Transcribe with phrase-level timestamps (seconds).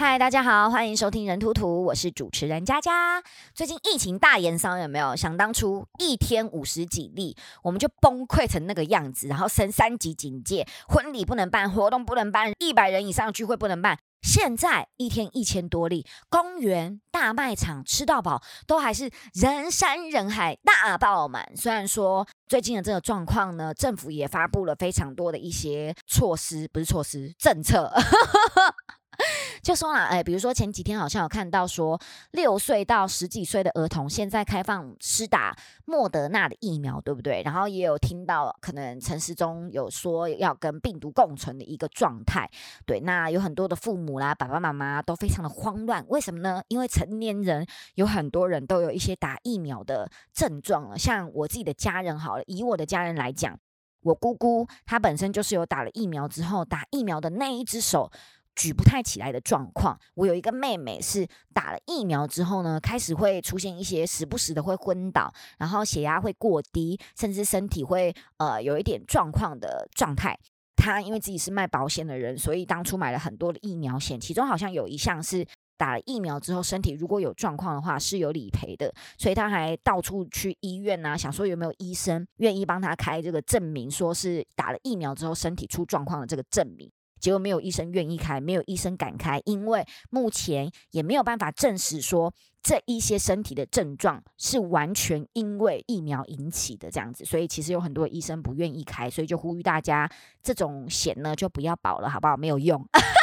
[0.00, 3.20] 嗨，大家好，欢迎收听人图图，我是主持人佳佳。
[3.52, 5.16] 最近疫情大延烧，有没有？
[5.16, 13.98] 想当初一天五十几例，我们就崩溃成那个样子，然后升三级警戒，婚礼不能办，活动不能办，一百人以上聚会不能办。
[14.22, 21.50] 现在一天一千多例，公园、大卖场吃到饱，都还是人山人海，大爆满。
[21.56, 27.92] 虽然说最近的这个状况呢，政府也发布了非常多的一些措施，不是措施，政策。
[29.62, 32.00] 就说啦，哎，比如说前几天好像有看到说，
[32.30, 37.42] 六岁到十几岁的儿童现在开放施打莫德纳的疫苗，对不对？
[37.44, 42.48] 然后也有听到可能陈时中有说要跟病毒共存的一个状态，
[42.86, 43.00] 对。
[43.00, 46.62] 那有很多的父母啦、爸爸妈妈都非常的慌乱，为什么呢？
[46.68, 53.58] 因为成年人有很多人都有一些打疫苗的症状了，像我自己的家人好了，以我的家人来讲，
[54.02, 58.10] 我姑姑她本身就是有打了疫苗之后，打疫苗的那一只手。
[58.58, 70.36] 举不太起来的状况，我有一个妹妹是打了疫苗之后呢，开始会出现一些时不时的会昏倒，然后血压会过低，甚至身体会呃有一点状况的状态。
[70.74, 86.90] 她因为自己是卖保险的人，所以当初买了很多的疫苗险，其中好像有一项是打了疫苗之后身体如果有状况的话是有理赔的，所以她还到处去医院啊，想说有没有医生愿意帮她开这个证明，说是打了疫苗之后身体出状况的这个证明。
[87.20, 100.10] 结果没有医生愿意开，没有医生敢开，因为目前也没有办法证实说这一些身体的症状是完全因为疫苗引起的这样子，所以其实有很多医生不愿意开，所以就呼吁大家
[100.42, 102.36] 这种险呢就不要保了，好不好？
[102.36, 102.86] 没有用。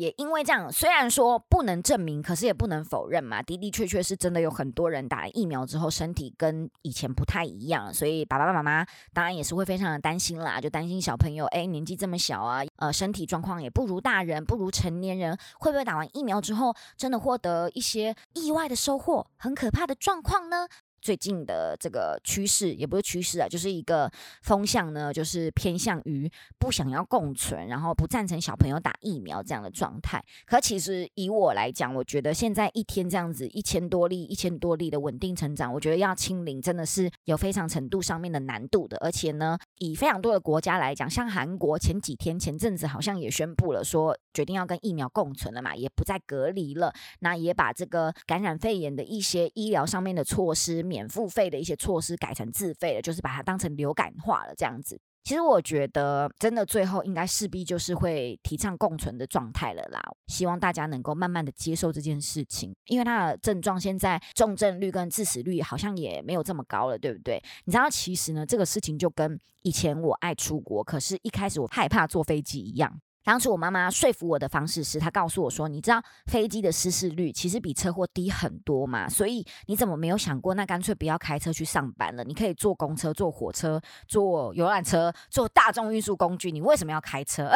[0.00, 3.42] 也因为这样，虽然说不能证明，可是也不能否认嘛。
[3.42, 20.66] 的的确确是真的有很多人打了疫苗之后，身体跟以前不太一样，所以爸爸妈妈当然也是会非常的担心啦，就担心小朋友哎年纪这么小啊，呃身体状况也不如大人，不如成年人，会不会打完疫苗之后真的获得一些意外的收获，很可怕的状况呢？
[21.00, 24.10] 最近的这个趋势也不是趋势啊，就是一个
[24.42, 30.22] 风向呢，就是偏向于不想要共存，然后不赞成小朋友打疫苗这样的状态。
[30.44, 38.98] 可其实以我来讲，我觉得现在一天这样子一千多例、一千多例的稳定成长，我觉得要清零真的是有非常程度上面的难度的。
[38.98, 50.89] 而且呢，以非常多的国家来讲，像韩国前几天前阵子好像也宣布了说，决定要跟疫苗共存了嘛，也不再隔离了，那也把这个感染肺炎的一些医疗上面的措施。
[50.90, 55.00] 免付费的一些措施改成自费了，就是把它当成流感化了这样子。
[55.22, 60.00] 其实我觉得，真的最后应该势必就是会提倡共存的状态了啦。
[60.26, 67.40] 希望大家能够慢慢的接受这件事情，因为它的症状现在重症率跟致死率好像也没有这么高了，对不对？
[67.66, 73.00] 你知道，其实呢，这个事情就跟以前我爱出国，可是一开始我害怕坐飞机一样。
[73.30, 82.24] 当初我妈妈说服我的方式是，她告诉我说：“你知道飞机的失事率其实比车祸低很多嘛，所以你怎么没有想过，那干脆不要开车去上班了？
[82.24, 87.52] 你可以坐公车、坐火车、坐游览车、坐大众运输工具，你为什么要开车？”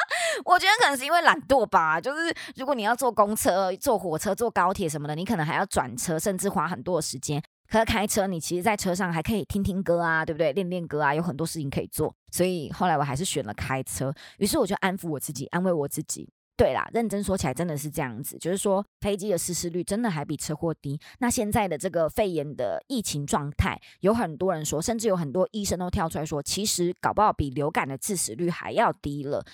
[0.46, 7.42] 我觉得可能是因为懒惰吧，就是如果你要坐公车、坐火车、坐高铁什么的，你可能还要转车，甚至花很多的时间。
[7.70, 10.52] 可开车，你其实，在车上还可以听听歌啊，对不对？
[10.54, 12.14] 练练歌啊，有很多事情可以做。
[12.32, 14.12] 所以后来我还是选了开车。
[14.38, 16.28] 于是我就安抚我自己，安慰我自己。
[16.56, 20.98] 对啦，认真说起来，真的是这样子，就是说飞机的失事率真的还比车祸低。
[21.20, 29.44] 那现在的这个肺炎的疫情状态，有很多人说，甚至有很多医生都跳出来说，其实搞不好比流感的致死率还要低了。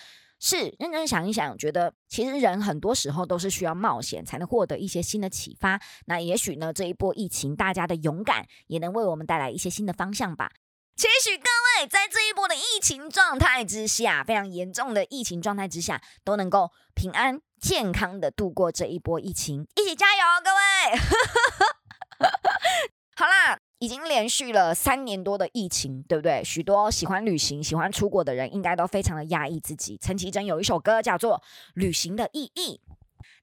[0.46, 5.80] 是认真想一想，觉得其实人很多时候都是需要冒险才能获得一些新的启发。
[6.04, 10.50] 那也许呢，这一波疫情，大家的勇敢也能为我们带来一些新的方向吧。
[10.96, 11.44] 期许各
[11.80, 22.28] 位在这一波的疫情状态之下，非常严重的疫情状态之下，都能够平安健康的度过这一波疫情，一起加油，各位！
[23.16, 23.63] 好啦。
[23.78, 26.42] 已经连续了三年多的疫情，对不对？
[26.44, 29.98] 许多喜欢旅行、喜欢出国的人，应该都非常的压抑自己。
[29.98, 31.38] 陈绮贞有一首歌叫做
[31.74, 32.80] 《旅行的意义》。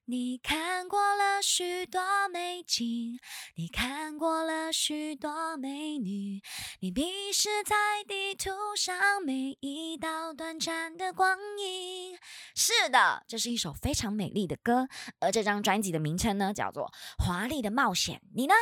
[0.06, 3.20] 你看过了许多美景，
[3.54, 6.42] 你看过了许多美女，
[6.80, 12.18] 你迷失在地图上每一道短暂的光影。
[12.54, 14.88] 是的，这是一首非常美丽的歌，
[15.20, 16.92] 而这张专辑的名称呢，叫做
[17.24, 18.16] 《华丽的冒险》。
[18.34, 18.54] 你呢？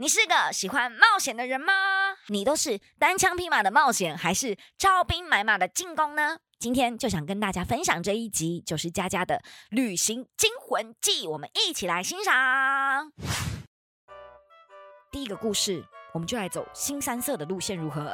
[0.00, 1.74] 你是个喜欢冒险的人吗？
[2.28, 6.38] 你都是单枪匹马的冒险，还是招兵买马的进攻呢？
[6.58, 9.34] 今天就想跟大家分享这一集，就是佳佳的
[9.68, 13.12] 《旅行惊魂记》，我们一起来欣赏。
[15.12, 18.10] 第一个故事，我们就来走新三色的路线，如何？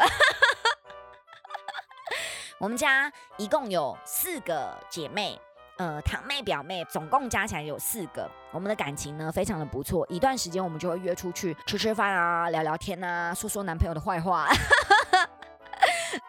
[2.58, 5.40] 我们家一共有四个姐妹。
[5.76, 8.30] 呃，堂妹、表妹，总共加起来有四个。
[8.50, 10.06] 我们的感情呢，非常的不错。
[10.08, 14.48] 一段时间，我们就会约出去吃吃饭啊，聊聊天啊，说说男朋友的坏话。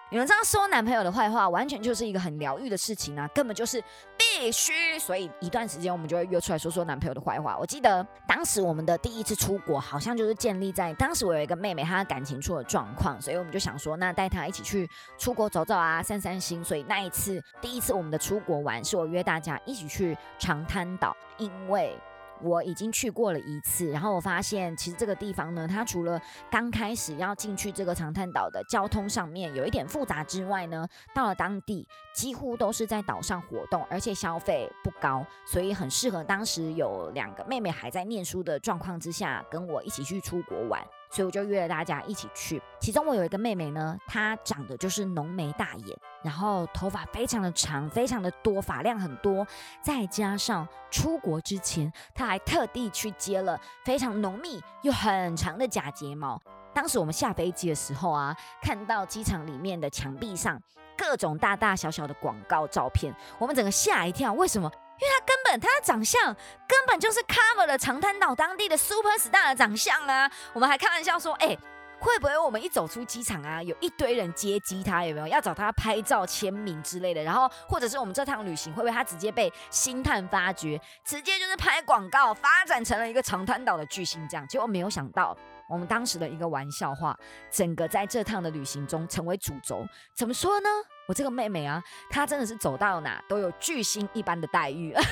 [0.10, 3.84] 你们知道说男朋友的坏话，完全就是一个很疗愈的事情啊，根本就是
[4.18, 4.98] 必须。
[4.98, 7.58] 所以一段时间我们就会约出来说说男朋友的坏话。
[7.58, 16.64] 我记得当时我们的第一次出国，好像就是建立在当时我有一个妹妹，她的感情出了状况，所以我们就想说，那带她一起去出国走走啊，散散心。
[16.64, 21.94] 所以那一次第一次我们的出国玩，是我约大家一起去长滩岛，因为。
[22.42, 40.82] 我已经去过了一次，然后我发现其实这个地方呢，它除了刚开始要进去这个长滩岛的交通上面有一点复杂之外呢，到了当地几乎都是在岛上活动，而且消费不高，所以很适合当时有两个妹妹还在念书的状况之下，跟我一起去出国玩。
[41.10, 42.62] 所以我就约了大家一起去。
[42.80, 49.46] 其中我有一个妹妹呢，她长得就是浓眉大眼，然后头发非常的长，非常的多，发量很多。
[49.82, 56.42] 再加上出国之前，她还特地去接了非常浓密又很长的假睫毛。
[56.74, 60.62] 当时我们下飞机的时候啊，看到机场里面的墙壁上
[60.96, 64.32] 各种大大小小的广告照片，我们整个吓一跳。
[64.34, 64.72] 为什么？
[65.00, 66.36] 因为他根本他的长相
[66.68, 70.30] 根本就是 cover 了长滩岛当地的 super star 的长相啊！
[70.54, 71.56] 我们还开玩笑说，哎，
[72.00, 77.22] 会不会我们一走出机场啊，有一堆人接机他，有没有要找他拍照签名之类的？
[77.24, 84.48] 然后或者是我们这趟旅行会不会他直接被星探发掘，直接就是拍广告，发展成了一个长滩岛的巨星这样？
[84.48, 85.36] 结果没有想到，
[85.70, 87.18] 我们当时的一个玩笑话，
[87.52, 89.86] 整个在这趟的旅行中成为主轴。
[90.14, 90.70] 怎么说呢？
[91.08, 94.94] 我这个妹妹啊，她真的是走到哪都有巨星一般的待遇。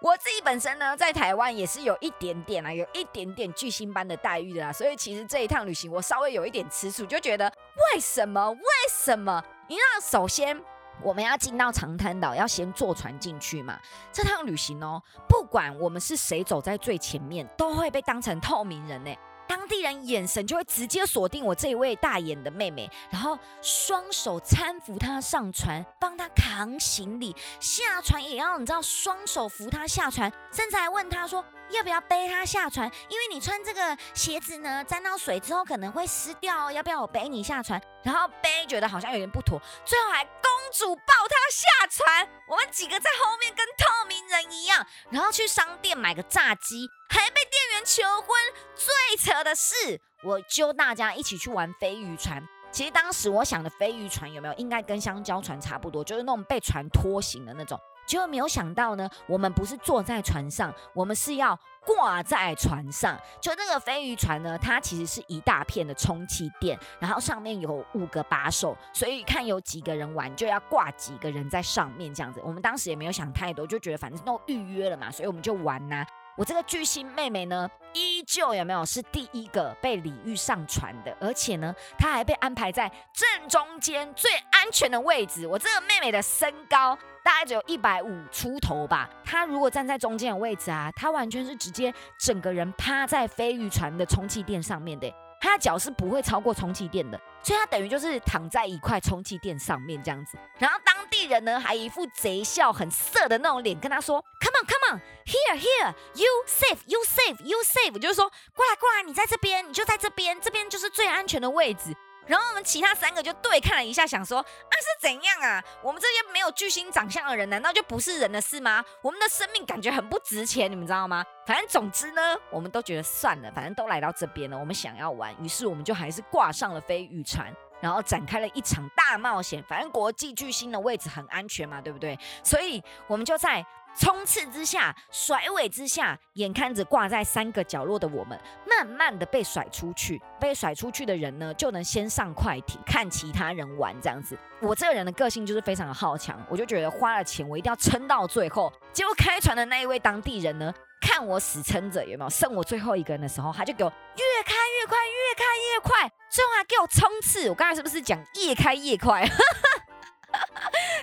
[0.00, 4.70] 我自己本身呢，在台湾也是有一点点啊，有一点点巨星般的待遇的啦。
[4.70, 7.50] 所以其实这一趟旅行，我稍微有一点吃醋，就觉得
[7.94, 8.50] 为什么？
[8.50, 8.58] 为
[8.90, 9.42] 什么？
[9.66, 10.62] 你让首先
[11.02, 13.78] 我们要进到长滩岛，要先坐船进去嘛。
[14.12, 19.14] 这趟旅行哦，不管我们是谁走在最前面，都会被当成透明人呢。
[19.46, 37.80] 当地人眼神就会直接锁定我这一位大眼的妹妹，然后双手搀扶她上船，帮她扛行李，下船也要你知道双手扶她下船，甚至还问她说要不要背她下船，因为你穿这个鞋子呢，沾到水之后可能会湿掉，要不要我背你下船？
[38.02, 40.42] 然后背觉得好像有点不妥，最后还公
[40.72, 46.88] 主抱她下船，我们几个在后面跟透明人一样，然后去商店买个炸鸡。
[47.14, 48.28] 还被店员求婚，
[48.74, 52.42] 最扯的是，我揪大家一起去玩飞鱼船。
[52.72, 57.78] 其实当时我想的飞鱼船有没有，应该跟香蕉船差不多，就是那种被船拖行的那种。
[58.04, 63.16] 结果没有想到呢，我们不是坐在船上，我们是要挂在船上。
[63.40, 72.40] 就那个飞鱼船呢，它其实是一大片的充气垫，然后上面有五个把手，所以看有几个人玩就要挂几个人在上面这样子。
[72.44, 76.04] 我们当时也没有想太多，就觉得反正都预约了嘛，所以我们就玩呐。
[76.36, 85.46] 我这个巨星妹妹呢，依旧有没有是第一个被李玉上船的，而且呢，她还被安排在正中间最安全的位置。
[85.46, 95.12] 我这个妹妹的身高大概只有一百五出头吧，她如果站在中间的位置啊，她完全是直接整个人趴在飞鱼船的充气垫上面的。
[95.40, 100.38] 他的脚是不会超过充气垫的，所以他等于就是躺在一块充气垫上面这样子。
[100.58, 111.94] 然后当地人呢还一副贼笑、很色的那种脸跟他说：“Come on, come on, here, here, you safe, you safe, you safe。”就是说过来过来，你在这边，你就在这边，这边就是最安全的位置。
[112.26, 114.44] 然后我们其他三个就对看了一下，想说啊
[114.80, 115.62] 是怎样啊？
[115.82, 118.84] 我们这些没有巨星长相的人，难道就不是人的事吗？
[119.02, 121.24] 我们的生命感觉很不值钱，你们知道吗？
[121.46, 129.62] 反正总之呢，我们都觉得算了，反正都来到这边了，我们想要玩，于是我们就还是挂上了飞鱼船，然后展开了一场大冒险。
[129.68, 132.18] 反正国际巨星的位置很安全嘛，对不对？
[132.42, 133.64] 所以我们就在。
[133.96, 140.20] 冲刺之下，甩尾之下，眼看着挂在三个角落的我们，慢慢的被甩出去。
[140.40, 144.36] 被甩出去的人呢，就能先上快艇看其他人玩这样子。
[144.60, 148.72] 我这个人的个性就是非常的好强，我就觉得花了钱，我一定要撑到最后。
[148.92, 157.48] 结果开船的那一位当地人呢，看我死撑着，有没有剩我最后一个人的时候，他就给我越开越快，越开越快，最后还给我冲刺。
[157.48, 159.24] 我刚才是不是讲越开越快？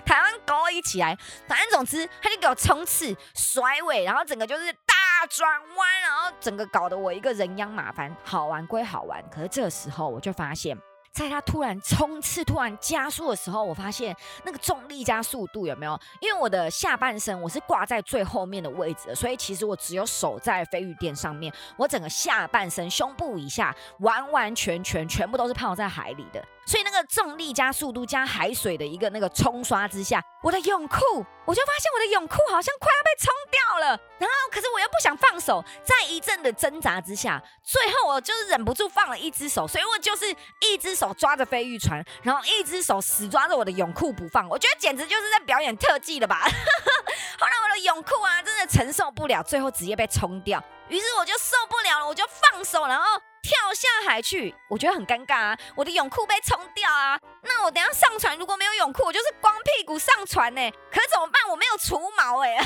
[0.04, 1.16] 台湾狗一起来，
[1.46, 8.14] 反正总之他就给我冲刺、甩尾，然后整个就是大转弯，然后整个搞得我一个人仰马翻。
[8.24, 10.76] 好玩归好玩，可是这个时候我就发现，
[11.12, 15.98] 在他突然冲刺、突然加速的时候，我发现那个重力加速度有没有？
[16.20, 26.44] 因为我的下半身我是挂在最后面的位置的，所以其实我只有手在飞鱼垫上面，我整个下半身、胸部以下完完全全全部都是泡在海里的。
[26.64, 30.96] 所以那个重力加速度加海水的一个那个冲刷之下，我的泳裤，
[31.44, 33.98] 我就发现我的泳裤好像快要被冲掉了。
[34.18, 44.48] 然后可是我又不想放手，在一阵的挣扎之下，最后我就是忍不住放了一只手，所以我就是一只手抓着飞鱼船，然后一只手死抓着我的泳裤不放。
[44.48, 46.42] 我觉得简直就是在表演特技了吧！
[47.38, 50.62] 后来我的泳裤啊，真的承受不了，最后直接被冲掉。
[50.88, 53.04] 于是我就受不了了，我就放手，然后。
[53.42, 55.58] 跳下海去，我觉得很尴尬啊！
[55.74, 57.18] 我的泳裤被冲掉啊！
[57.42, 60.70] 那我等下上船如果没有泳裤，我就是光屁股上船呢。
[60.90, 61.48] 可怎么办？
[61.50, 62.54] 我没有除毛哎！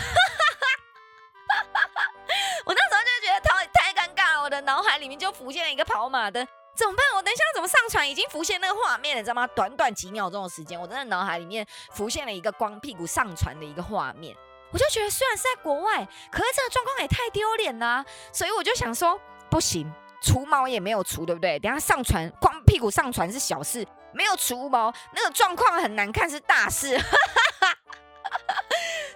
[2.67, 7.07] 我那时候就觉得太太尴尬了，我的脑海里面就浮现了一个跑马灯，怎么办？
[7.15, 8.09] 我等一下怎么上船？
[8.09, 9.47] 已经浮现那个画面了，知道吗？
[9.49, 14.37] 短短几秒钟的时间，我真的脑海里面浮现了一个光屁股上船的一个画面。
[14.73, 19.19] 我就觉得虽然是在国外，可是这个状况也太丢脸了，所以我就想说，
[19.49, 19.91] 不行。
[20.27, 21.57] 除毛也没有除，对不对？
[21.61, 26.99] 等下上船光屁股上船是小事，没有除毛那个状况很难看是大事。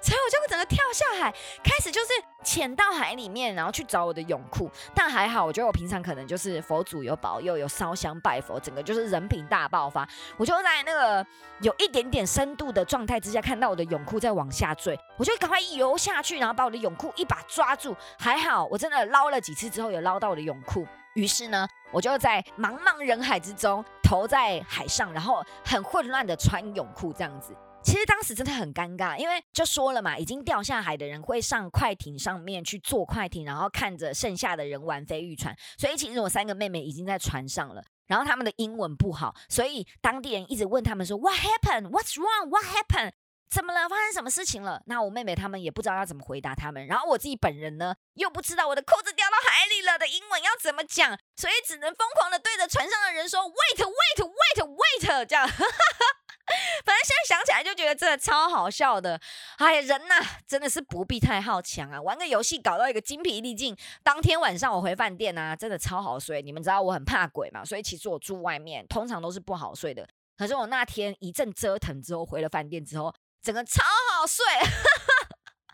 [0.03, 1.31] 所以我就整个跳下海，
[1.63, 2.09] 开始就是
[2.43, 4.71] 潜到海里面，然后去找我的泳裤。
[4.95, 10.09] 但还好，我觉得我平常可能就是佛祖有保佑，有烧香拜佛，整个就是人品大爆发。
[10.37, 11.27] 我就在那个
[11.61, 17.95] 有一点点深度的状态之下，看到我的泳裤在往下坠，我就赶快游下去，然后把我的泳裤一把抓住。
[18.19, 20.87] 还好，我真的捞了几次之后，有捞到我的泳裤。
[21.15, 27.55] 于是呢，我就在茫茫人海之中投在海上，然后很混乱的穿泳裤这样子。
[27.83, 35.57] 其实当时真的很尴尬，因为就说了嘛，已经掉下海的人会上快艇上面去坐快艇，然后看着剩下的人玩飞鱼船。
[35.79, 41.89] 所以其实我三个妹妹已经在船上了，然后他们的英文不好，所以当地人一直问他们说：“What happened?
[41.89, 42.51] What's wrong?
[42.51, 43.13] What happened?”
[43.51, 43.89] 怎么了？
[43.89, 44.81] 发生什么事情了？
[44.87, 55.49] 那我妹妹他们也不知道要怎么回答他们，然后我自己本人呢，又不知道我的裤子掉到海里了的英文要怎么讲，所以只能疯狂的对着船上的人说 “wait wait wait wait” 这样。
[56.85, 59.21] 反正现在想起来就觉得真的超好笑的。
[59.59, 60.15] 哎呀，人呐，
[60.47, 62.01] 真的是不必太好强啊！
[62.01, 66.41] 玩个游戏搞到一个精疲力尽，当天晚上我回饭店啊，真的超好睡。
[66.43, 70.09] 你们知道我很怕鬼嘛，所以其实我住外面通常都是不好睡的。
[70.37, 73.13] 可是我那天一阵折腾之后，回了饭店之后。
[73.43, 74.45] 整个超好睡，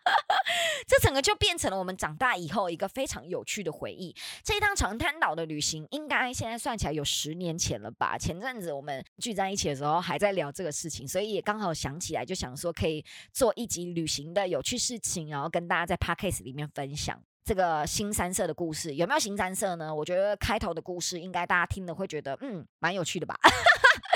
[0.86, 4.14] 这整个就变成了我们长大以后一个非常有趣的回忆。
[4.44, 8.16] 这一趟长滩岛的旅行，应该现在算起来有十年前了吧？
[8.16, 18.94] 前阵子我们聚在一起的时候，还在聊这个事情，所以也刚好想起来，就想说可以做一集旅行的有趣事情，然后跟大家在 podcast 里面分享这个新三色的故事。
[18.94, 19.92] 有没有新三色呢？
[19.92, 23.36] 我觉得开头的故事应该大家听了会觉得，嗯，蛮有趣的吧。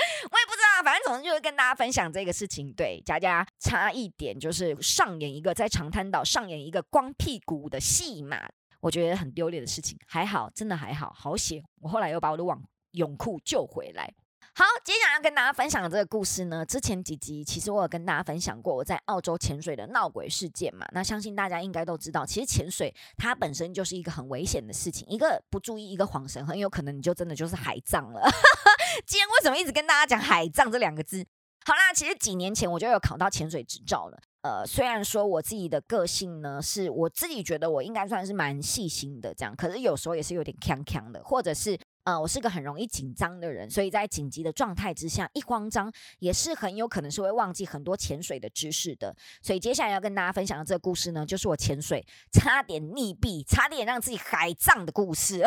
[0.83, 2.71] 反正总之就是跟大家分享这个事情。
[2.73, 9.97] 对，佳佳差一点就是上演一个在长滩岛上演一个光屁股的戏码，我觉得很丢脸的事情。
[10.07, 11.63] 还好，真的还好，好险！
[11.81, 12.61] 我后来又把我的网
[12.91, 14.13] 泳裤救回来。
[14.53, 20.85] 好，接下来要跟大家分享的这个故事呢，之前几集其实我有跟大家分享过我在澳洲潜水的闹鬼事件嘛。
[20.91, 28.21] 那相信大家应该都知道，其实潜水它本身就是一个很危险的事情，一个不注意，一个晃神，很有可能你就真的就是海葬了。
[29.05, 31.25] 今天为什么一直跟大家讲海葬这两个字？
[31.65, 34.17] 好啦，其实几年前我就有考到潜水执照了。
[34.41, 41.77] 呃，虽然说我自己的个性呢，是我自己觉得我应该算是蛮细心的这样，可是有时候也是有点锵锵的，或者是。
[42.03, 49.15] 呃，我是个很容易紧张的人，所以在紧急的状态之下，一慌张也是很有可能是会忘记很多潜水的知识的。
[49.39, 55.45] 所以接下来要跟大家分享的这个故事呢，就是我潜水差点溺毙、差点让自己海葬的故事。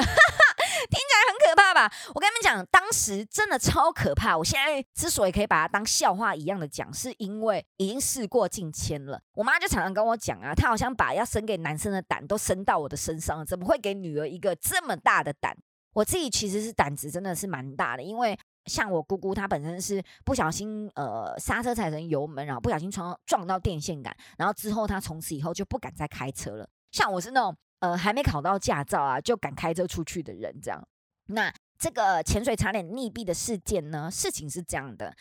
[0.86, 1.92] 听起来很可怕吧？
[2.14, 4.36] 我跟你们讲，当时真的超可怕。
[4.36, 9.20] 我现在之所以可以把它当笑话一样的讲，是因为已经事过境迁了。
[9.34, 15.56] 我妈就常常跟我讲啊，她好像把要生给男生的胆都生到我的身上了，怎么会给女儿一个这么大的胆？
[15.92, 18.36] 我自己其实是胆子真的是蛮大的，因为
[18.66, 26.68] 像我姑姑她本身是不小心呃刹车踩成油门，然后不小心撞撞到电线杆，然后之后她从此以后就不敢再开车了。
[26.90, 30.82] 像我是那种呃还没考到驾照啊就敢开车出去的人，这样。
[31.26, 35.14] 那这个潜水差点溺毙的事件呢，事情是这样的。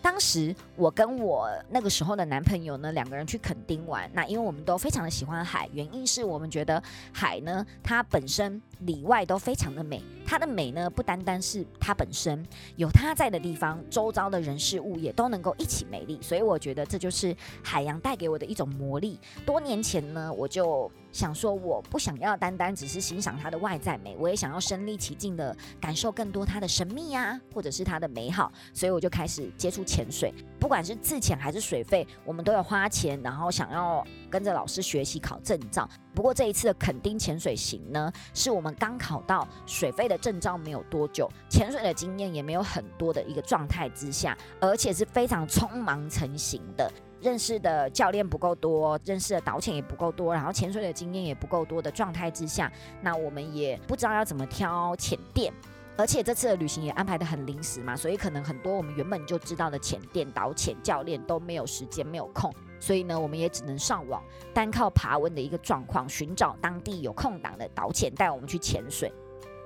[0.00, 4.10] 当时我跟我那个时候的男朋友呢，两个人去垦丁玩。
[4.12, 10.02] 那因为我们都非常的喜欢海，原因是我们觉得海呢，它本身里外都非常的美。
[10.24, 12.42] 它的美呢，不单单是它本身
[12.76, 16.18] 有它在的地方，周遭的人事物也都能够一起美丽。
[16.22, 19.18] 所以我觉得这就是海洋带给我的一种魔力。
[19.44, 20.90] 多年前呢，我就。
[21.12, 30.32] 想说，我不想要单单只是欣赏它的外在美，我也想要身临其境的感受更多它的神秘呀，或者是它的美好，所以我就开始接触潜水。
[30.58, 35.86] 不管是自潜还是水费，我们都要花钱，然后想要跟着老师学习考证照。
[36.14, 46.90] 不过这一次的垦丁潜水行呢，是我们刚考到水费的证照没有多久，潜水的经验也没有很多的一个状态之下，而且是非常匆忙成型的。
[47.20, 55.52] 认识的教练不够多，认识的导潜也不够多，然后潜水的经验也不够多的状态之下，那我们也不知道要怎么挑潜店。
[55.94, 64.20] 而且这次的旅行也安排的很临时嘛，所以可能很多我们原本就知道的潜店、导潜教练都没有时间、没有空，所以呢，我们也只能上网，
[64.52, 69.12] 单靠爬文的一个状况，寻找当地有空档的导潜带我们去潜水。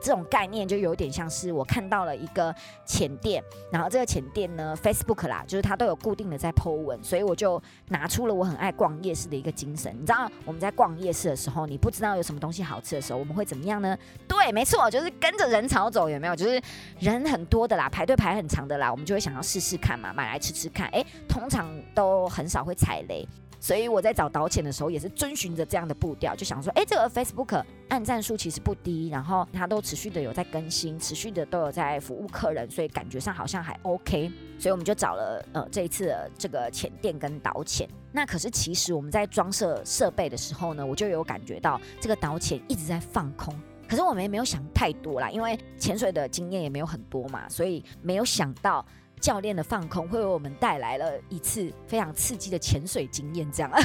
[0.00, 9.92] 这种概念就有点像是我看到了一个浅店，然后这个浅店呢，Facebook 啦，就是它都有固定的在 po 文，所以我就拿出了我很爱逛夜市的一个精神。
[9.94, 13.96] 你知道我们在逛夜市的时候，你不知道有什么东西好吃的时候，我们会怎么样呢？
[14.28, 16.36] 对，没错，就是跟着人潮走，有没有？
[16.36, 16.60] 就是
[16.98, 20.86] 人很多的啦，排队排很长的啦，我们就会想要试试看嘛，买来吃吃看。
[20.88, 23.26] 哎，通常都很少会踩雷。
[23.58, 34.30] 所以我在找导潜的时候，也是遵循着这样的步调，就想说，哎，这个 Facebook 按赞数其实不低，然后它都持续的有在更新，持续的都有在服务客人，所以感觉上好像还 OK。
[34.58, 37.88] 所以我们就找了呃这一次的这个潜店跟导潜。
[38.12, 43.54] 那可是其实我们在装设设备的时候呢，我就有感觉到这个导潜一直在放空。
[43.88, 48.84] 可是我们也没有想太多啦，因为潜水的经验也没有很多嘛，所以没有想到。
[49.20, 53.70] 教练的放空会为我们带来了一次非常刺激的潜水经验，这样。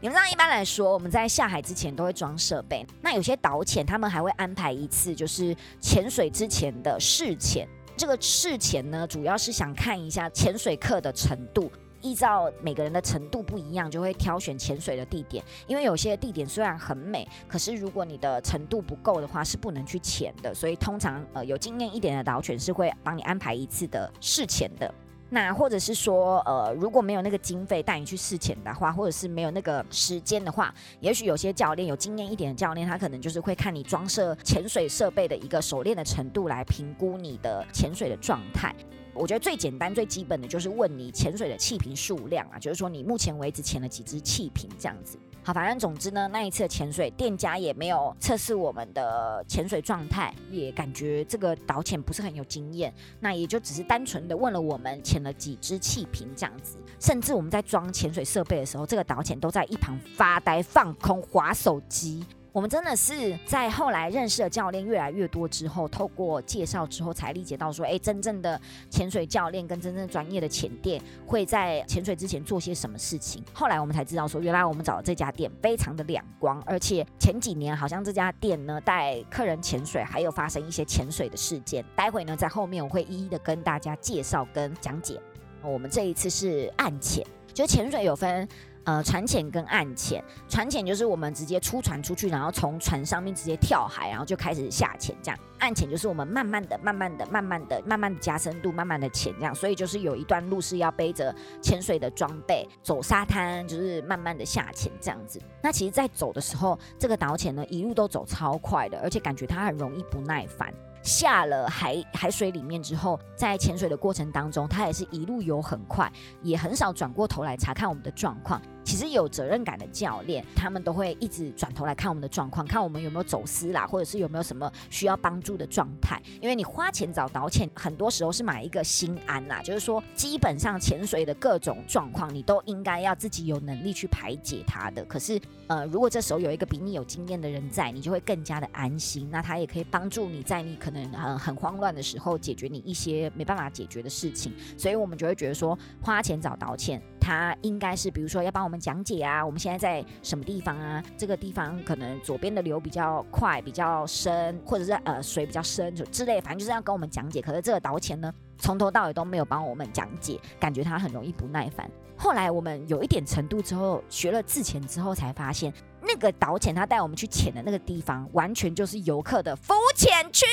[0.00, 2.86] 你们知道，一般来说，我们在下海之前都会装设备。
[3.02, 7.68] 那有些导潜，他们还会安排一次，就是潜水之前的试潜。
[7.98, 11.70] 这个试潜呢，主要是想看一下潜水课的程度。
[12.00, 15.44] 依照每个人的程度不一样，就会挑选潜水的地点。
[15.66, 20.54] 因为有些地点虽然很美，可是如果你的程度不够的话，是不能去潜的。
[20.54, 24.92] 所以通常呃有经验一点的导犬是会帮你安排一次的试潜的。
[25.32, 38.74] 那或者是说呃如果没有那个经费带你去试潜的话，或者是没有那个时间的话，也许有些教练有经验一点的教练，他可能就是会看你装设潜水设备的一个熟练的程度来评估你的潜水的状态。
[39.12, 45.18] 我觉得最简单、最基本的就是问你潜水的气瓶数量啊，就是说你目前为止潜了几只气瓶这样子。
[45.42, 56.76] 好，反正总之呢，那一次潜水店家也没有测试我们的潜水状态，也感觉这个导潜不是很有经验，那也就只是单纯的问了我们潜了几只气瓶这样子。
[56.98, 62.24] 甚至我们在装潜水设备的时候，这个导潜都在一旁发呆、放空、划手机。
[62.52, 68.60] 我们真的是在后来认识的教练越来越多之后，透过介绍之后才理解到说，哎，真正的
[68.90, 73.40] 潜水教练跟真正专业的潜店会在潜水之前做些什么事情。
[73.52, 81.84] 后来我们才知道说，原来我们找的这家店非常的两光，而且前几年好像这家店呢带客人潜水，还有发生一些潜水的事件。
[81.94, 85.20] 待会呢在后面我会一一的跟大家介绍跟讲解。
[85.62, 88.48] 我们这一次是暗潜，就潜水有分。
[88.84, 95.38] 呃，船潜跟岸潜，船潜就是我们直接出船出去，然后从船上面直接跳海，然后就开始下潜这样。
[95.58, 99.54] 岸潜就是我们慢慢的、慢慢的、慢慢的、慢慢的加深度，慢慢的潜这样。
[99.54, 105.38] 所以就是有一段路是要背着潜水的装备走沙滩，就是慢慢的下潜这样子。
[105.62, 110.72] 那其实，在走的时候，这个导潜呢一路都走超快的，而且感觉它很容易不耐烦。
[111.02, 116.10] 下了海海水里面之后，在潜水的过程当中，它也是一路游很快，
[116.42, 118.60] 也很少转过头来查看我们的状况。
[118.90, 126.20] 其实有责任感的教练，他们都会一直转头来看我们的状况，看我们有没有走失啦，或者是有没有什么需要帮助的状态。
[126.40, 135.04] 因为你花钱找导潜，很多时候是买一个心安啦，就是说基本上潜水的各种状况，你都应该要自己有能力去排解它的。
[135.04, 139.28] 可是，呃，如果这时候有一个比你有经验的人在，你就会更加的安心。
[139.30, 144.52] 那他也可以帮助你在你可能呃很慌乱的时候，解决你一些没办法解决的事情。
[144.76, 147.00] 所以我们就会觉得说，花钱找导潜。
[147.22, 151.02] 他应该是，比如说要帮我们讲解啊，我们现在在什么地方啊？
[151.18, 157.42] 这个地方可能左边的流比较快、比较深，或者是呃水比较深，就之类，反正就是要跟我们讲解。
[157.42, 161.88] 可是这个导潜呢，从头到尾都没有帮我们讲解，感觉他很容易不耐烦。
[162.16, 170.46] 后来我们有一点程度之后，学了自潜之后，才发现那个导潜他带我们去潜的那个地方，完全就是游客的浮潜区。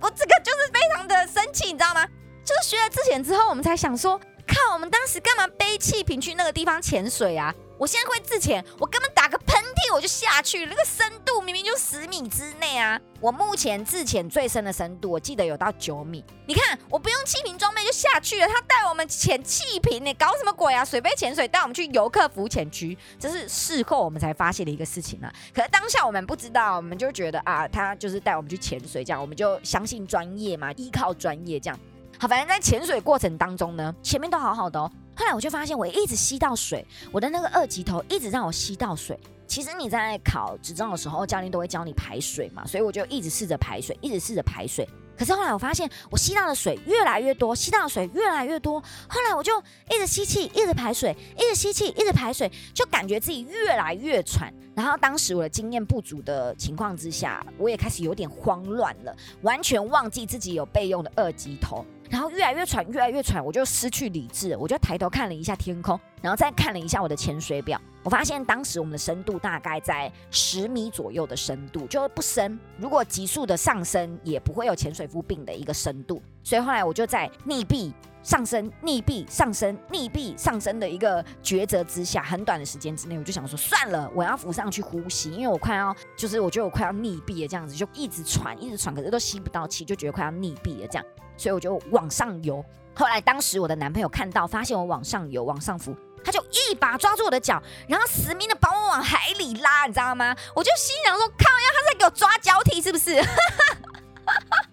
[0.00, 2.06] 我这个就是非常的生气，你知道吗？
[2.44, 4.18] 就是学了自潜之后，我们才想说。
[4.48, 4.74] 靠！
[4.74, 7.52] 我们当时干嘛背气瓶去那个地方潜水啊？
[7.78, 10.64] 我现在会自潜，我根本打个喷嚏我就下去。
[10.66, 12.98] 那个深度明明就十米之内啊！
[13.20, 16.24] 我目前自潜最深的深度，我记得有到九米。
[16.46, 18.46] 你看，我不用气瓶装备就下去了。
[18.48, 20.84] 他带我们潜气瓶，你搞什么鬼啊？
[20.84, 25.32] 水杯潜水带我们去游客浮潜区，这是事后我们才发现的一个事情啊。
[25.54, 31.78] 可是当下我们不知道，我们就觉得啊，他就是带我们去潜水，这样我们就相信专业嘛，依靠专业这样。
[32.18, 39.18] 好，反正在潜水过程当中呢，前面都好好的哦，后来我就发现，我一直吸到水，我的那个二级头一直让我吸到水。
[39.46, 44.86] 其实你在考执照的时候，教练都会教你排水嘛，所以我就一直试着排水，一直试着排水。
[45.16, 48.78] 可是后来我发现，我吸到的水越来越多，吸到的水越来越多。
[49.08, 49.58] 后来我就
[49.90, 54.52] 一直吸气，一直排水，一直吸气，一直排水，就感觉自己越来越喘。
[54.74, 61.86] 然后当时我的经验不足的情况之下，我也开始有点慌乱了，完全忘记自己有备用的二级头。
[62.08, 72.58] 然后越来越喘，越来越喘，我就失去理智，我就抬头看了一下天空，然后再看了一下我的潜水表，我发现当时我们的深度大概在十米左右的深度，就不深。
[72.78, 76.22] 如果急速的上升，也不会有潜水夫病的一个深度。
[76.42, 77.92] 所以后来我就在溺毙
[78.22, 91.04] 上升、溺毙上升、溺毙上升的一个抉择之下，很短的时间之内，我就想说算了，我要浮上去呼吸，因为我快要就是我觉得我快要溺毙了，这样子就一直喘，一直喘，可是都吸不到气，就觉得快要溺毙了这样。
[91.36, 92.64] 所以我就往上游。
[92.94, 95.94] 后来当时我的男朋友看到，发现我往上游、往上浮，
[96.24, 100.34] 他就一把抓住我的脚，然后死命的把我往海里拉，你知道吗？
[100.54, 103.14] 我就心想说：靠呀，他在给我抓交替是不是？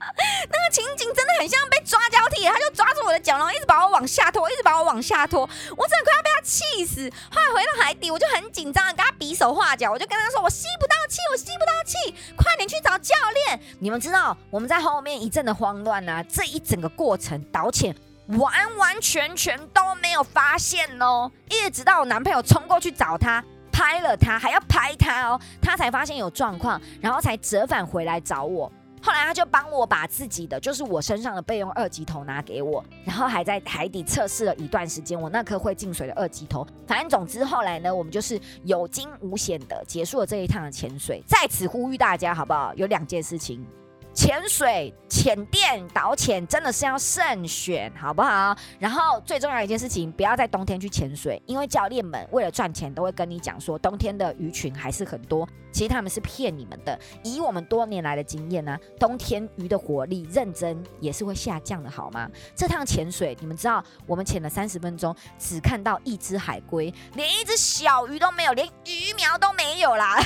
[0.50, 7.10] 那个情景真的很像被抓交替，他就抓住我的脚，然后一直把我往下拖，一直把我往下拖，我真的快要被他气死。
[7.32, 13.60] 后来回到海底，我就很紧张跟他比手画脚，我就跟他说：我吸不到气，我吸不到气，快点去找教练。
[13.80, 17.96] 你们知道我们在后面一阵的慌乱啊，这一整个过程导潜
[18.28, 28.72] 完完全全都没有发现哦，一直到我男朋友冲过去找他，拍了他，还要拍他哦，他才发现有状况，然后才折返回来找我。
[29.06, 36.66] 后来他就帮我把自己的，就是我身上的备用二级头拿给我，然后还在海底测试了一段时间我那颗会进水的二级头。
[36.88, 41.22] 反正总之后来呢，我们就是有惊无险的结束了这一趟的潜水。
[41.28, 42.74] 在此呼吁大家好不好？
[42.76, 43.66] 有两件事情。
[44.13, 48.56] 潜水、潜电、导潜真的是要慎选，好不好？
[48.80, 55.47] 然后最重要一件事情，不要在冬天去潜水，因为教练们为了赚钱，都会跟你讲说冬天的鱼群还是很多。
[55.71, 56.97] 其实他们是骗你们的。
[57.23, 62.30] 以我们多年来的经验呢，冬天鱼的活力、认真也是会下降的，好吗？
[62.56, 70.19] 这趟潜水，你们知道，我们潜了三十分钟，只看到一只海龟，连一只小鱼都没有，连鱼苗都没有啦。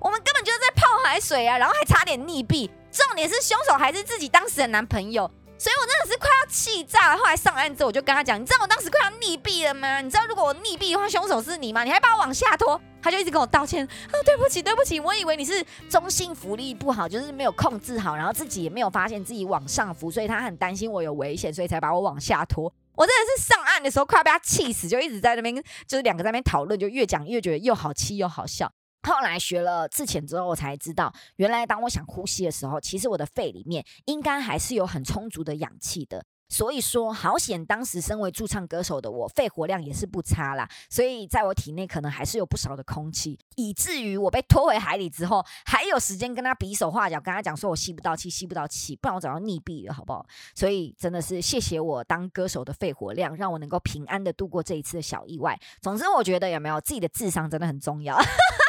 [0.00, 0.50] 我们根本就
[1.04, 2.70] 海水啊，然后还差点溺毙。
[2.90, 7.18] 重点是凶手还是自己当时的男朋友，所以我真的是快要气炸了。
[7.18, 10.02] 后来上岸之后，我就跟他讲：“你知道我当时快要溺毙了吗？
[10.02, 11.84] 你知道如果我溺毙的话，凶手是你吗？
[11.84, 25.54] 你还把我往下拖。”他就一直跟我道歉：“啊，对不起，对不起，我以为你是中性浮力不好，就是没有控制好，然后自己也没有发现自己往上浮，所以他很担心我有危险，所以才把我往下拖。”我真的是上岸的时候快要被他气死，就一直在那边，
[25.88, 28.70] 就是两个在那边讨论，就越讲越觉得又好气又好笑。
[29.02, 36.24] 后来学了自潜之后，我才知道，原来当我想呼吸的时候，其实我的肺里面应该还是有很充足的氧气的。
[36.48, 40.68] 所以说，好险，当时身为驻唱歌手的我，肺活量也是不差啦。
[40.90, 50.26] 所以在我体内可能还是有不少的空气，以至于我被拖回海里之后，还有时间跟他比手画脚，跟他讲说我吸不到气，吸不到气，不然我早要溺毙了，好不好？
[50.54, 55.58] 所以真的是谢谢我当歌手的肺活量，让我能够平安的度过这一次的小意外。
[55.80, 58.14] 总之，我觉得有没有自己的智商真的很重要。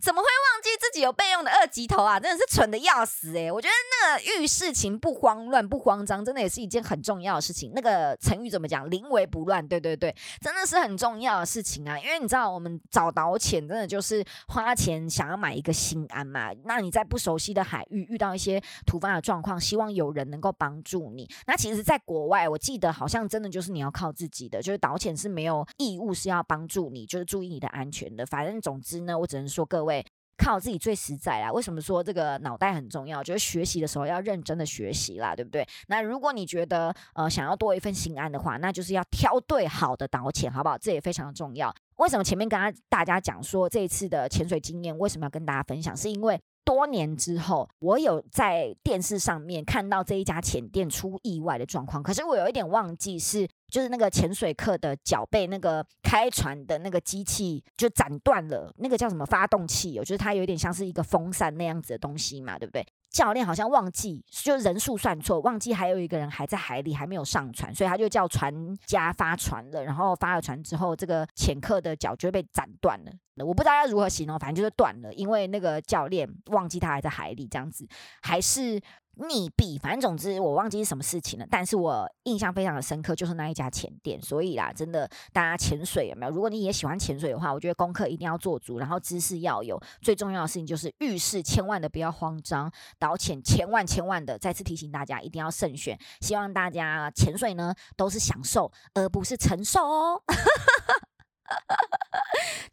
[0.00, 2.18] 怎么会忘记自己有备用的二级头啊？
[2.18, 3.50] 真的是蠢的要死诶。
[3.50, 7.72] 我觉得那个遇事情不慌乱、不慌张，真的也是一件很重要的事情。
[7.74, 8.88] 那个成语怎么讲？
[8.90, 11.98] 临危不乱，对对对，真的是很重要的事情啊。
[11.98, 16.50] 因为你知道，我们找导潜真的就是花钱想要买一个心安嘛。
[16.64, 21.28] 那你在不熟悉的海域遇到一些突发的状况，希望有人能够帮助你。
[21.46, 28.26] 那其实，在国外，我记得好像真的就是你要靠自己的，就是导潜是没有义务是要帮助你，就是注意你的安全的。
[28.26, 28.58] 反正。
[28.58, 30.04] 总之呢，我只能说各位
[30.38, 31.52] 靠自己最实在啦。
[31.52, 33.22] 为什么说这个脑袋很重要？
[33.22, 35.66] 就是学习的时候要认真的学习啦，对不对？
[35.88, 40.78] 那如果你觉得呃想要多一份心安的话，那就是要挑对好的导潜，好不好？
[40.78, 41.74] 这也非常的重要。
[41.96, 45.96] 为什么前面跟大家讲说这一次的潜水经验为什么要跟大家分享？
[45.96, 53.48] 是因为多年之后，我有在电视上面看到这一家潜店出意外的状况，可是我有一点忘记是。
[53.70, 59.98] 就是那个潜水课的脚被那个开船的那个机器就斩断了，那个叫什么发动器？
[59.98, 62.86] 我觉得它有点像是一个风扇那样子的东西嘛，对不对？
[63.10, 69.82] 教练好像忘记，就人数算错，忘记还有一个人还在海里还没有上船，所以他就叫船家发船了。
[69.82, 73.12] 然后发了船之后，这个潜客的脚就被斩断了。
[73.44, 77.86] 我不知道要如何形容，反正就是断了，因为那个教练忘记他还在海里这样子，
[78.22, 78.80] 还是。
[79.18, 84.20] 溺毙，反正总之我忘记是什么事情了，但是我印象非常的深刻，就是那一家潜店。
[84.22, 86.32] 所以啦，真的大家潜水有没有？
[86.32, 89.80] 如果你也喜欢潜水的话，我觉得功课一定要做足，然后知识要有。
[90.00, 95.98] 最重要的事情就是遇事千万的不要慌张，导潜千万千万的再次提醒大家一定要慎选。
[96.20, 100.22] 希望大家潜水呢都是享受，而不是承受哦。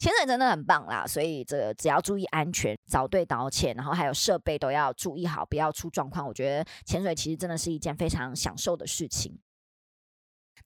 [0.05, 6.27] 潜水真的很棒啦，所以这只要注意安全，找对导潜，然后还有设备都要注意好，不要出状况。
[6.27, 9.39] 我觉得潜水其实真的是一件非常享受的事情。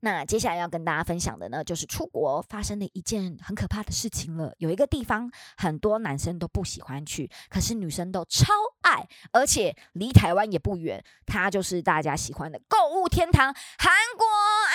[0.01, 4.53] 那接下来要跟大家分享的呢，就是出国发生的一件很可怕的事情了。
[4.57, 8.45] 有一个地方很多男生都不喜欢去，可是女生都超
[8.81, 14.25] 爱，而且离台湾也不远，它就是大家喜欢的购物天堂——韩国。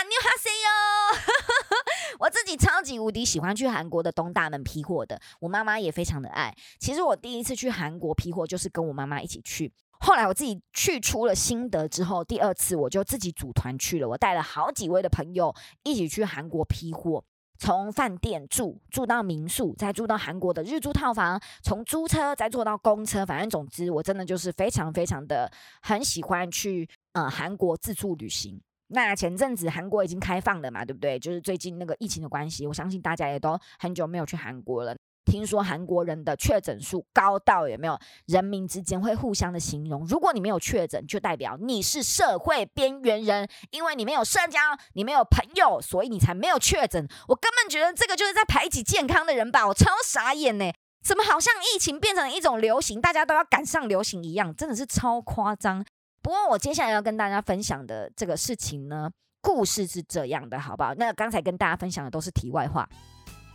[0.01, 0.69] 안녕하세 요。
[2.20, 6.56] 我自己超级无敌喜欢去韩国的东大门批货的，我妈妈也非常的爱。
[6.80, 14.10] 其实我第一次去韩国批货就是跟我妈妈一起去，后来我自己去出了心得之后，第二次我就自己组团去了。
[14.10, 17.24] 我带了好几位的朋友一起去韩国批货，
[17.58, 25.52] 从饭店住住到民宿，再住到韩国的日租套房，从租车再坐到公车，反正总之我真的就是非常非常的
[25.82, 28.62] 很喜欢去呃韩国自助旅行。
[28.88, 31.20] 那前阵子韩国已经开放了嘛，对不对？
[31.20, 34.96] 就是最近那个疫情的关系，我相信大家也都很久没有去韩国了。
[35.26, 38.00] 听说韩国人的确诊数高到有没有？
[38.28, 44.60] 人民之间会互相的形容，如果你没有确诊，就代表你是社会边缘人，因为你没有社交，
[44.94, 47.08] 你没有朋友，所以你才没有确诊。
[47.28, 50.72] 我根本觉得这个就是在排挤健康的人吧，我超傻眼呢！
[51.04, 55.84] 怎么好像疫情变成了一种流行，大家都要赶上流行一样，真的是超夸张。
[56.26, 59.08] 不过我接下来要跟大家分享的这个事情呢，
[59.42, 60.92] 故事是这样的，好不好？
[60.96, 62.90] 那刚才跟大家分享的都是题外话。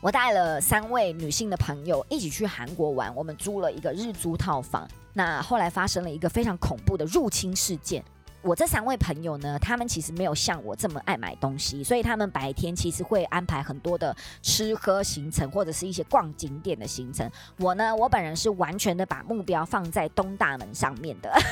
[0.00, 4.86] 我带了三位女性的朋友一起去韩国玩，我们租了一个日租套房。
[5.14, 8.04] 那后来发生了一个非常恐怖的入侵事件。
[8.40, 17.28] 我这三位朋友呢，他们其实没有像我这么爱买东西，所以他们白天其实会安排很多的吃喝行程，或者是一些逛景点的行程。
[17.58, 21.36] 我呢，我本人是完全的把目标放在东大门上面的。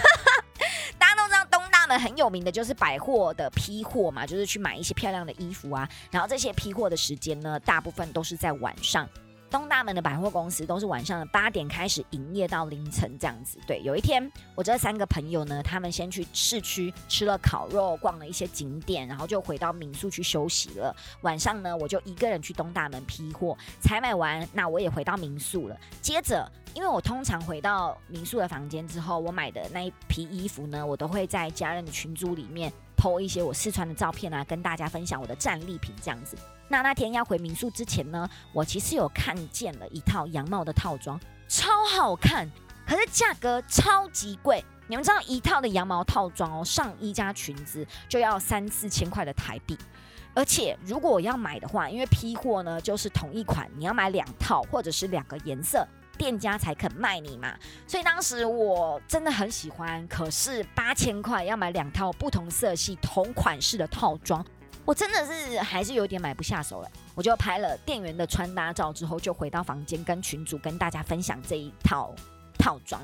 [1.88, 5.88] 们很有名的就是百货的批货嘛，就是去买一些漂亮的衣服啊。
[6.10, 9.08] 然后这些批货的时间呢，大部分都是在晚上。
[9.50, 13.58] 东大门的百货公司都是晚上的八点开始营业到凌晨这样子。
[13.66, 20.94] 对，有一天我这三个朋友呢，他们先去市区吃了烤肉，逛了一些景点，然后就回到民宿去休息了。
[21.22, 25.76] 晚上呢，我就一个人去东大门批货，采买完，那我也回到民宿了。
[26.02, 36.36] 接着，因为我通常回到民宿的房间之后，我买的那一批衣服呢，我都会在家人的群组里面 po 一些我试穿的照片啊，跟大家分享我的战利品这样子。
[36.68, 42.48] 那那天要回民宿之前呢，我其实有看见了一套羊毛的套装，超好看，
[42.86, 44.64] 可是价格超级贵。
[44.86, 49.76] 你们知道一套的羊毛套装哦，上衣加裙子就要三四千块的台币。
[50.34, 57.54] 而且如果我要买的话，因为批货呢就是同一款，你要买两套或者是两个颜色，店家才肯卖你嘛。
[57.86, 64.44] 所以当时我真的很喜欢，可是八千块要买两套不同色系同款式的套装。
[64.88, 72.14] 我真的是还是有点买不下手了，我就拍了店员的穿搭照之后，就回到房间跟群主跟大家分享这一套
[72.58, 72.98] 套装。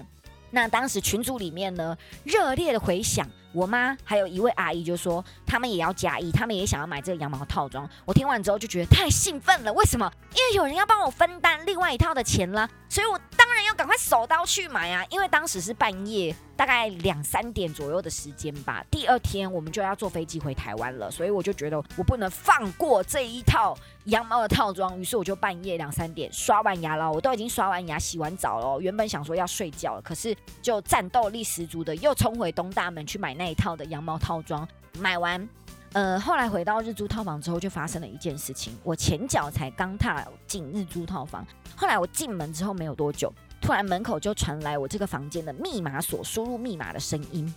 [0.51, 1.94] 那当时群组里面呢，
[2.25, 3.29] 热烈的回响。
[3.55, 7.88] 我妈还有一位阿姨就说，他们也要加一，他们也想要买这个羊毛套装。
[8.05, 10.12] 我听完之后就觉得太兴奋了，为什么？
[10.33, 15.05] 因为有人要帮我分担另外一套的钱啦，所以我当然要赶快手刀去买啊！
[15.09, 18.85] 因为当时是半夜，大概两三点左右的时间吧。
[18.90, 24.99] 第二天我们就要坐飞机回台湾了，所以我就觉得我不能放过这一套羊毛的套装。
[24.99, 28.81] 于是我就半夜两三点刷完牙了，我都已经刷完牙、洗完澡了。
[28.81, 33.43] 原本想说要睡觉了，可是就战斗力十足的又冲回东大门去买那。
[33.44, 34.66] 那一套的羊毛套装
[34.98, 35.46] 买完，
[35.92, 38.74] 呃，后来回到日租套房之后，就发生了一件事情。
[38.83, 43.30] 我前脚才刚踏进日租套房，后来我进门之后没有多久，
[43.61, 47.54] 突然门口就传来我这个房间的密码锁输入密码的声音。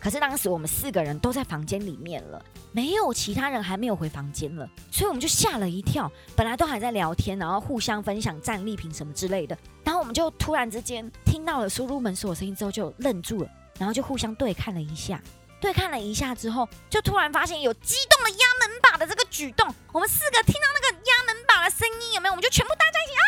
[0.00, 6.10] 可是当时我们四个人都在房间里面了，没有其他人还没有回房间了，所以我们就吓了一跳。
[6.34, 13.48] 本来都还在聊天，然后互相分享战利品什么之类的，然后我们就突然之间听到了输入门锁声音之后就愣住了。
[13.78, 15.20] 然后就互相对看了一下，
[15.60, 19.72] 对看了一下之后，就突然发现有激动的压门把的这个举动。
[19.92, 22.32] 我们四个听到那个压门把的声音，有没有？
[22.32, 23.22] 我们就全部大家一起啊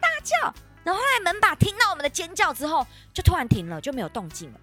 [0.00, 0.54] 大叫。
[0.84, 4.60] 然后后来门把听到我们的尖叫之后，就突然停了，就没有动静了。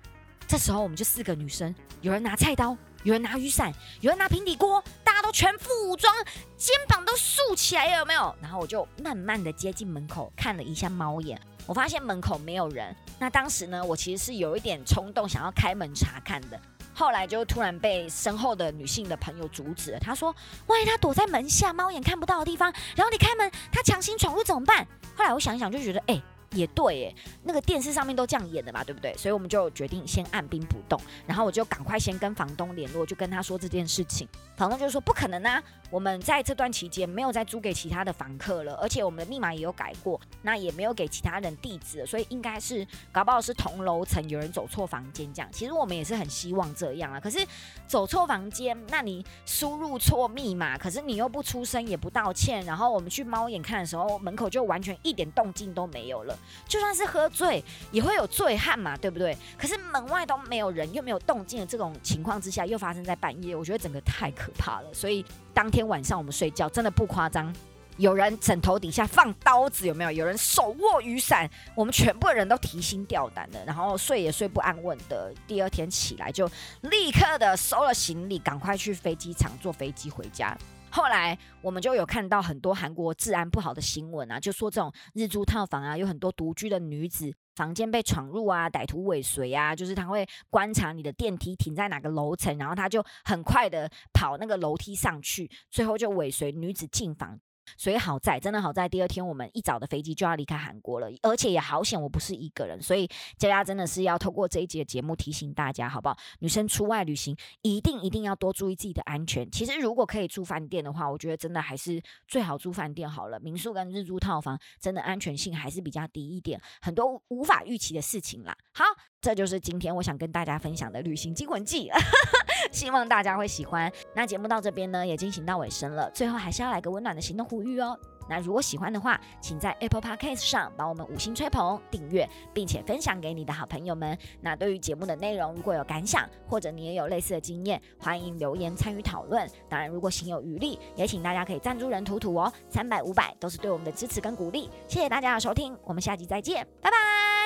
[0.47, 6.13] 这时候我们就四个女生，有人拿菜刀，有人拿雨伞，有人拿平底锅，大家都全副武装，
[6.57, 8.35] 肩膀都竖起来，有没有？
[8.41, 11.39] 然后我就慢慢的接近门口，看了一下猫眼，
[11.69, 12.95] 我发现门口没有人。
[13.19, 16.59] 那当时呢，我其实是有一点冲动，想要开门查看的。
[16.95, 19.99] 后来就突然被身后的女性的朋友阻止了。
[19.99, 26.19] 她说：“万一她躲在门下，猫眼看不到的地方，然后你开门，她强行闯入怎么办？”后来我想一想，就觉得，哎。
[26.51, 29.13] 也对，哎，那个电视上面都这样演的嘛，对不对？
[29.17, 34.27] 所以我们就决定先按兵不动，然后我就赶快先跟房东联络，就跟他说这件事情。
[34.57, 45.49] 房东就说不可能啊，我们在这段期间没有再租给其他的房客了，而且我们的密码也有改过，那也没有给其他人地址，所以应该是搞不好是同楼层有人走错房间这样。
[45.51, 47.39] 其实我们也是很希望这样啊，可是
[47.87, 56.37] 走错房间，那你输入错密码，可是你又不出声也不道歉，然后我们去猫眼看的时候，门口就完全一点动静都没有了。
[56.67, 59.35] 就算是喝醉，也会有醉汉嘛，对不对？
[59.57, 64.93] 可是门外都没有人，又没有动静的这种情况之下，又发生在半夜，我觉得整个太可怕了。
[64.93, 67.51] 所以当天晚上我们睡觉真的不夸张，
[67.97, 70.11] 有人枕头底下放刀子，有没有？
[70.11, 75.33] 有人手握雨伞，我们全部人都提心吊胆的，然后睡也睡不安稳的。
[75.47, 76.49] 第二天起来就
[76.81, 80.55] 立刻的收了行李，赶快去飞机场坐飞机回家。
[80.91, 97.39] 后来我们就有看到很多韩国治安不好的新闻啊，就说这种日租套房啊，有很多独居的女子房间被闯入啊，歹徒尾随啊，就是他会观察你的电梯停在哪个楼层，然后他就很快的跑那个楼梯上去，最后就尾随女子进房。
[97.77, 106.17] 所以好在，真的好在，第二天我们一早的飞机就要离开韩国了，而且也好险我不是一个人，所以佳佳真的是要透过这一集的节目提醒大家，好不好？
[106.39, 109.49] 女生出外旅行一定一定要多注意自己的安全。
[109.51, 113.39] 其实如果可以住饭店的话，我觉得真的还是最好住饭店好了。
[113.39, 118.55] 民宿跟日租套房真的安全性还是比较低一点，很多无法预期的事情啦。
[118.73, 118.83] 好，
[119.21, 121.89] 这就是今天我想跟大家分享的旅行惊魂记。
[122.71, 123.91] 希望大家会喜欢。
[124.13, 126.09] 那节目到这边呢，也进行到尾声了。
[126.11, 127.97] 最后还是要来个温暖的行动呼吁哦。
[128.29, 134.15] 那如果喜欢的话，请在 Apple Podcast 上帮我们五星吹捧、订阅，并且分享给你的好朋友们。
[134.39, 139.49] 那对于节目的内容，如果有感想，或者你也有类似的经验，欢迎留言参与讨论。
[139.67, 144.69] 当然，如果心有余力，也请大家可以赞助人图图哦，三百、五百都是对我们的支持跟鼓励。
[144.87, 147.38] 谢谢大家的收听，我们下集再见，拜拜。